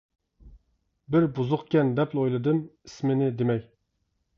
[1.17, 2.67] بىر بۇزۇقكەن دەپلا ئويلىدىم.
[2.89, 3.69] ئىسمىنى دېمەي.